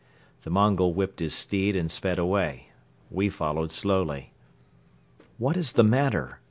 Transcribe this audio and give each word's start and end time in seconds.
The 0.41 0.49
Mongol 0.49 0.95
whipped 0.95 1.19
his 1.19 1.35
steed 1.35 1.75
and 1.75 1.91
sped 1.91 2.17
away. 2.17 2.69
We 3.11 3.29
followed 3.29 3.71
slowly. 3.71 4.33
"What 5.37 5.55
is 5.55 5.73
the 5.73 5.83
matter?" 5.83 6.39